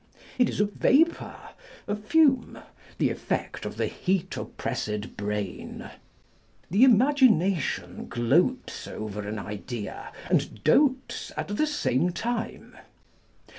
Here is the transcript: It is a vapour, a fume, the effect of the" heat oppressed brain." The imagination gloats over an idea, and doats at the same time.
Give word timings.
It 0.39 0.49
is 0.49 0.59
a 0.59 0.65
vapour, 0.65 1.37
a 1.87 1.95
fume, 1.95 2.57
the 2.97 3.11
effect 3.11 3.67
of 3.67 3.77
the" 3.77 3.85
heat 4.05 4.35
oppressed 4.35 5.15
brain." 5.15 5.91
The 6.71 6.83
imagination 6.83 8.07
gloats 8.09 8.87
over 8.87 9.27
an 9.27 9.37
idea, 9.37 10.11
and 10.27 10.63
doats 10.63 11.31
at 11.37 11.49
the 11.55 11.67
same 11.67 12.09
time. 12.11 12.75